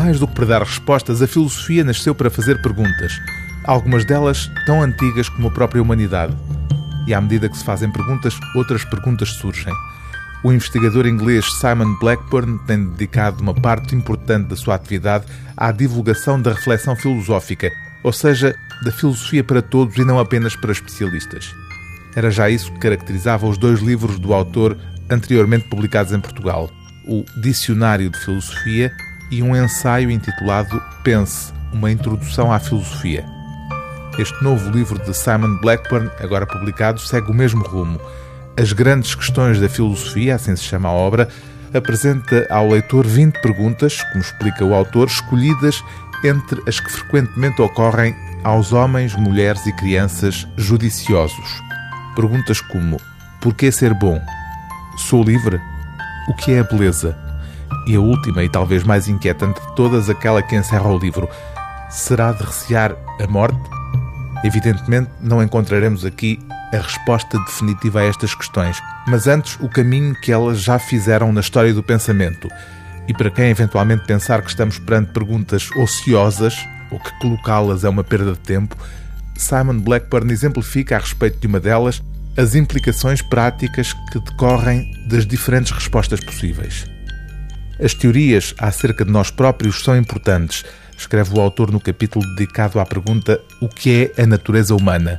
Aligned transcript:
mais 0.00 0.18
do 0.18 0.26
que 0.26 0.34
para 0.34 0.46
dar 0.46 0.62
respostas, 0.62 1.20
a 1.20 1.26
filosofia 1.26 1.84
nasceu 1.84 2.14
para 2.14 2.30
fazer 2.30 2.62
perguntas, 2.62 3.12
algumas 3.66 4.02
delas 4.02 4.50
tão 4.64 4.80
antigas 4.80 5.28
como 5.28 5.48
a 5.48 5.50
própria 5.50 5.82
humanidade. 5.82 6.34
E 7.06 7.12
à 7.12 7.20
medida 7.20 7.50
que 7.50 7.58
se 7.58 7.64
fazem 7.64 7.92
perguntas, 7.92 8.34
outras 8.56 8.82
perguntas 8.82 9.28
surgem. 9.28 9.74
O 10.42 10.50
investigador 10.50 11.06
inglês 11.06 11.44
Simon 11.60 11.98
Blackburn 11.98 12.58
tem 12.66 12.82
dedicado 12.82 13.42
uma 13.42 13.52
parte 13.52 13.94
importante 13.94 14.48
da 14.48 14.56
sua 14.56 14.76
atividade 14.76 15.26
à 15.54 15.70
divulgação 15.70 16.40
da 16.40 16.54
reflexão 16.54 16.96
filosófica, 16.96 17.70
ou 18.02 18.12
seja, 18.12 18.56
da 18.82 18.90
filosofia 18.90 19.44
para 19.44 19.60
todos 19.60 19.98
e 19.98 20.04
não 20.04 20.18
apenas 20.18 20.56
para 20.56 20.72
especialistas. 20.72 21.54
Era 22.16 22.30
já 22.30 22.48
isso 22.48 22.72
que 22.72 22.80
caracterizava 22.80 23.46
os 23.46 23.58
dois 23.58 23.80
livros 23.80 24.18
do 24.18 24.32
autor 24.32 24.78
anteriormente 25.10 25.68
publicados 25.68 26.14
em 26.14 26.20
Portugal: 26.20 26.70
o 27.06 27.22
Dicionário 27.42 28.08
de 28.08 28.18
Filosofia 28.18 28.90
e 29.30 29.42
um 29.42 29.56
ensaio 29.56 30.10
intitulado 30.10 30.82
Pense, 31.02 31.52
uma 31.72 31.90
introdução 31.90 32.52
à 32.52 32.58
filosofia. 32.58 33.24
Este 34.18 34.42
novo 34.42 34.70
livro 34.70 34.98
de 34.98 35.14
Simon 35.14 35.58
Blackburn, 35.60 36.10
agora 36.18 36.46
publicado, 36.46 37.00
segue 37.00 37.30
o 37.30 37.34
mesmo 37.34 37.62
rumo 37.62 38.00
as 38.60 38.72
Grandes 38.74 39.14
Questões 39.14 39.58
da 39.58 39.70
Filosofia, 39.70 40.34
assim 40.34 40.54
se 40.54 40.64
chama 40.64 40.90
a 40.90 40.92
obra, 40.92 41.28
apresenta 41.72 42.46
ao 42.50 42.68
leitor 42.68 43.06
20 43.06 43.40
perguntas, 43.40 44.02
como 44.02 44.20
explica 44.20 44.64
o 44.64 44.74
autor, 44.74 45.08
escolhidas 45.08 45.82
entre 46.22 46.62
as 46.68 46.78
que 46.78 46.92
frequentemente 46.92 47.62
ocorrem 47.62 48.14
aos 48.44 48.72
homens, 48.72 49.14
mulheres 49.14 49.64
e 49.66 49.72
crianças 49.72 50.46
judiciosos. 50.58 51.62
Perguntas 52.14 52.60
como: 52.60 52.98
Por 53.40 53.54
que 53.54 53.72
ser 53.72 53.94
bom? 53.94 54.20
Sou 54.96 55.22
livre? 55.22 55.58
O 56.28 56.34
que 56.34 56.52
é 56.52 56.60
a 56.60 56.64
beleza? 56.64 57.29
E 57.90 57.96
a 57.96 58.00
última 58.00 58.44
e 58.44 58.48
talvez 58.48 58.84
mais 58.84 59.08
inquietante 59.08 59.60
de 59.60 59.74
todas, 59.74 60.08
aquela 60.08 60.40
que 60.40 60.54
encerra 60.54 60.88
o 60.88 60.96
livro: 60.96 61.28
Será 61.90 62.30
de 62.30 62.44
recear 62.44 62.94
a 63.20 63.26
morte? 63.26 63.58
Evidentemente, 64.44 65.10
não 65.20 65.42
encontraremos 65.42 66.04
aqui 66.04 66.38
a 66.72 66.76
resposta 66.76 67.36
definitiva 67.46 67.98
a 67.98 68.04
estas 68.04 68.32
questões, 68.32 68.80
mas 69.08 69.26
antes 69.26 69.58
o 69.60 69.68
caminho 69.68 70.14
que 70.14 70.30
elas 70.30 70.62
já 70.62 70.78
fizeram 70.78 71.32
na 71.32 71.40
história 71.40 71.74
do 71.74 71.82
pensamento. 71.82 72.46
E 73.08 73.12
para 73.12 73.28
quem 73.28 73.46
eventualmente 73.46 74.06
pensar 74.06 74.40
que 74.40 74.50
estamos 74.50 74.78
perante 74.78 75.10
perguntas 75.10 75.68
ociosas, 75.74 76.54
ou 76.92 77.00
que 77.00 77.10
colocá-las 77.18 77.82
é 77.82 77.88
uma 77.88 78.04
perda 78.04 78.34
de 78.34 78.38
tempo, 78.38 78.76
Simon 79.36 79.80
Blackburn 79.80 80.32
exemplifica 80.32 80.94
a 80.94 81.00
respeito 81.00 81.40
de 81.40 81.48
uma 81.48 81.58
delas 81.58 82.00
as 82.36 82.54
implicações 82.54 83.20
práticas 83.20 83.92
que 84.12 84.20
decorrem 84.20 84.88
das 85.08 85.26
diferentes 85.26 85.72
respostas 85.72 86.20
possíveis. 86.20 86.86
As 87.82 87.94
teorias 87.94 88.54
acerca 88.58 89.06
de 89.06 89.10
nós 89.10 89.30
próprios 89.30 89.82
são 89.82 89.96
importantes, 89.96 90.64
escreve 90.98 91.34
o 91.34 91.40
autor 91.40 91.72
no 91.72 91.80
capítulo 91.80 92.26
dedicado 92.34 92.78
à 92.78 92.84
pergunta 92.84 93.40
O 93.58 93.68
que 93.68 94.12
é 94.16 94.22
a 94.22 94.26
natureza 94.26 94.74
humana? 94.74 95.18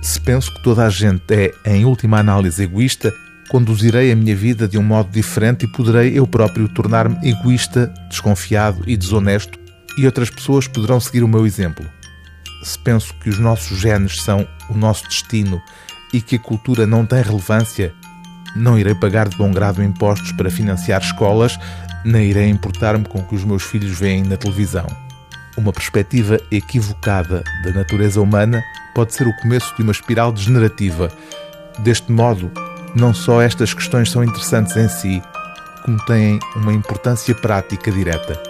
Se 0.00 0.18
penso 0.18 0.54
que 0.54 0.62
toda 0.62 0.86
a 0.86 0.90
gente 0.90 1.22
é, 1.28 1.76
em 1.76 1.84
última 1.84 2.18
análise, 2.18 2.62
egoísta, 2.62 3.12
conduzirei 3.50 4.10
a 4.10 4.16
minha 4.16 4.34
vida 4.34 4.66
de 4.66 4.78
um 4.78 4.82
modo 4.82 5.10
diferente 5.10 5.64
e 5.64 5.68
poderei 5.68 6.18
eu 6.18 6.26
próprio 6.26 6.66
tornar-me 6.68 7.18
egoísta, 7.28 7.92
desconfiado 8.08 8.82
e 8.86 8.96
desonesto, 8.96 9.58
e 9.98 10.06
outras 10.06 10.30
pessoas 10.30 10.66
poderão 10.66 10.98
seguir 10.98 11.22
o 11.22 11.28
meu 11.28 11.46
exemplo. 11.46 11.86
Se 12.62 12.78
penso 12.78 13.12
que 13.20 13.28
os 13.28 13.38
nossos 13.38 13.78
genes 13.78 14.22
são 14.22 14.48
o 14.70 14.76
nosso 14.76 15.04
destino 15.04 15.60
e 16.12 16.22
que 16.22 16.36
a 16.36 16.40
cultura 16.40 16.86
não 16.86 17.04
tem 17.04 17.22
relevância, 17.22 17.92
não 18.56 18.78
irei 18.78 18.94
pagar 18.94 19.28
de 19.28 19.36
bom 19.36 19.50
grado 19.52 19.82
impostos 19.82 20.32
para 20.32 20.50
financiar 20.50 21.00
escolas, 21.00 21.58
nem 22.04 22.26
irei 22.26 22.48
importar-me 22.48 23.04
com 23.04 23.18
o 23.18 23.24
que 23.24 23.34
os 23.34 23.44
meus 23.44 23.62
filhos 23.62 23.98
veem 23.98 24.22
na 24.22 24.36
televisão. 24.36 24.86
Uma 25.56 25.72
perspectiva 25.72 26.38
equivocada 26.50 27.42
da 27.64 27.72
natureza 27.72 28.20
humana 28.20 28.62
pode 28.94 29.14
ser 29.14 29.26
o 29.26 29.36
começo 29.36 29.74
de 29.76 29.82
uma 29.82 29.92
espiral 29.92 30.32
degenerativa. 30.32 31.10
Deste 31.78 32.12
modo, 32.12 32.50
não 32.94 33.12
só 33.12 33.40
estas 33.40 33.74
questões 33.74 34.10
são 34.10 34.22
interessantes 34.22 34.76
em 34.76 34.88
si, 34.88 35.22
como 35.84 36.02
têm 36.04 36.38
uma 36.56 36.72
importância 36.72 37.34
prática 37.34 37.90
direta. 37.90 38.40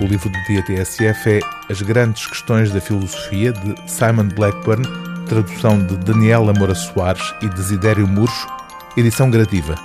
O 0.00 0.06
livro 0.06 0.30
do 0.30 0.42
dia 0.44 0.62
TSF 0.62 1.30
é 1.30 1.40
As 1.70 1.82
Grandes 1.82 2.26
Questões 2.26 2.72
da 2.72 2.80
Filosofia, 2.80 3.52
de 3.52 3.74
Simon 3.86 4.28
Blackburn, 4.28 4.82
tradução 5.30 5.78
de 5.78 5.96
Daniela 5.98 6.52
Moura 6.52 6.74
Soares 6.74 7.32
e 7.40 7.48
Desidério 7.48 8.04
Murcho, 8.04 8.48
edição 8.96 9.30
gradiva. 9.30 9.76